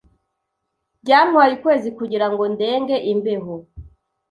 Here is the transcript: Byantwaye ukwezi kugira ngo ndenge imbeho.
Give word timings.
Byantwaye 1.03 1.51
ukwezi 1.57 1.89
kugira 1.97 2.25
ngo 2.31 2.43
ndenge 2.53 2.95
imbeho. 3.11 3.53